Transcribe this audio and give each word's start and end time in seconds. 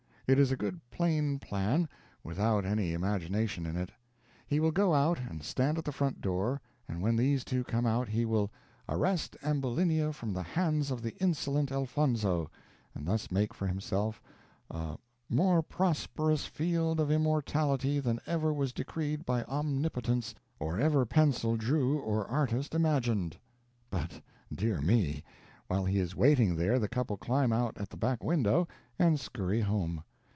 It 0.27 0.39
is 0.39 0.49
a 0.49 0.55
good 0.55 0.79
plain 0.91 1.39
plan, 1.39 1.89
without 2.23 2.63
any 2.63 2.93
imagination 2.93 3.65
in 3.65 3.75
it. 3.75 3.89
He 4.47 4.61
will 4.61 4.71
go 4.71 4.93
out 4.93 5.19
and 5.19 5.43
stand 5.43 5.77
at 5.77 5.83
the 5.83 5.91
front 5.91 6.21
door, 6.21 6.61
and 6.87 7.01
when 7.01 7.17
these 7.17 7.43
two 7.43 7.65
come 7.65 7.85
out 7.85 8.07
he 8.07 8.23
will 8.23 8.49
"arrest 8.87 9.35
Ambulinia 9.43 10.13
from 10.13 10.31
the 10.31 10.41
hands 10.41 10.89
of 10.89 11.01
the 11.01 11.17
insolent 11.17 11.69
Elfonzo," 11.69 12.49
and 12.95 13.05
thus 13.05 13.29
make 13.29 13.53
for 13.53 13.67
himself 13.67 14.21
a 14.69 14.97
"more 15.29 15.61
prosperous 15.61 16.45
field 16.45 17.01
of 17.01 17.11
immortality 17.11 17.99
than 17.99 18.21
ever 18.25 18.53
was 18.53 18.71
decreed 18.71 19.25
by 19.25 19.43
Omnipotence, 19.43 20.33
or 20.59 20.79
ever 20.79 21.05
pencil 21.05 21.57
drew 21.57 21.99
or 21.99 22.25
artist 22.27 22.73
imagined." 22.73 23.35
But, 23.89 24.21
dear 24.49 24.79
me, 24.79 25.25
while 25.67 25.83
he 25.83 25.99
is 25.99 26.15
waiting 26.15 26.55
there 26.55 26.79
the 26.79 26.87
couple 26.87 27.17
climb 27.17 27.51
out 27.51 27.77
at 27.77 27.89
the 27.89 27.97
back 27.97 28.23
window 28.23 28.65
and 28.97 29.19
scurry 29.19 29.59
home! 29.59 30.05